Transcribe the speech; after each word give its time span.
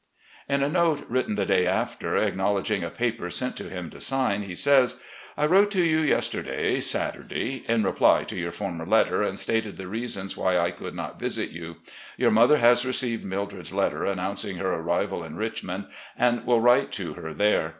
In 0.49 0.63
a 0.63 0.67
note, 0.67 1.05
written 1.09 1.35
the 1.35 1.45
day 1.45 1.67
after, 1.67 2.17
acknowledging 2.17 2.83
a 2.83 2.89
paper 2.89 3.29
sent 3.29 3.55
to 3.57 3.69
him 3.69 3.91
to 3.91 4.01
sign, 4.01 4.41
he 4.41 4.55
says:"... 4.55 4.95
I 5.37 5.45
wrote 5.45 5.69
to 5.73 5.83
you 5.83 5.99
yesterday, 5.99 6.79
Saturday, 6.79 7.63
in 7.67 7.83
reply 7.83 8.23
to 8.23 8.35
your 8.35 8.51
former 8.51 8.87
letter, 8.87 9.21
and 9.21 9.37
stated 9.37 9.77
the 9.77 9.87
reasons 9.87 10.35
why 10.35 10.57
I 10.57 10.71
could 10.71 10.95
not 10.95 11.19
visit 11.19 11.51
you. 11.51 11.77
Your 12.17 12.31
mother 12.31 12.57
has 12.57 12.83
received 12.83 13.23
Mildred's 13.23 13.73
letter 13.73 14.03
annoomcing 14.05 14.57
her 14.57 14.73
arrival 14.73 15.23
in 15.23 15.35
Richmond 15.35 15.85
and 16.17 16.47
will 16.47 16.61
write 16.61 16.91
to 16.93 17.13
her 17.13 17.31
there. 17.31 17.69